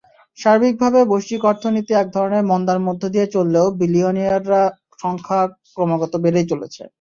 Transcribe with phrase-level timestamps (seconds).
[0.37, 4.47] সার্বিকভাবে বৈশ্বিক অর্থনীতি একধরনের মন্দার মধ্য দিয়ে চললেও বিলিয়নিয়ারের
[4.99, 5.39] সংখ্যা
[5.73, 6.83] ক্রমাগত বেড়েই চলেছে।